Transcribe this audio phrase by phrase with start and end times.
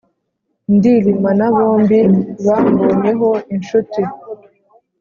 [0.75, 1.99] Ndilima na Bombi
[2.45, 4.01] bambonye ho inshuti.